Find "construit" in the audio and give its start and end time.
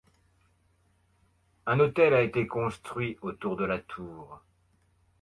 2.47-3.19